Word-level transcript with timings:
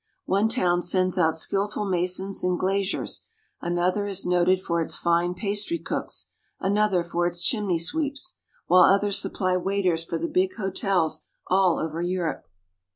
One 0.25 0.49
town 0.49 0.81
sends 0.81 1.19
out 1.19 1.35
skillful 1.37 1.85
masons 1.85 2.43
and 2.43 2.57
glaziers, 2.57 3.27
another 3.61 4.07
is 4.07 4.25
noted 4.25 4.59
for 4.59 4.81
its 4.81 4.97
fine 4.97 5.35
pastry 5.35 5.77
cooks, 5.77 6.29
another 6.59 7.03
for 7.03 7.27
its 7.27 7.43
chimney 7.43 7.77
sweeps, 7.77 8.33
while 8.65 8.81
others 8.81 9.19
supply 9.19 9.57
waiters 9.57 10.03
for 10.03 10.17
the 10.17 10.27
big 10.27 10.55
hotels 10.55 11.27
all 11.45 11.77
over 11.77 12.01
Europe. 12.01 12.47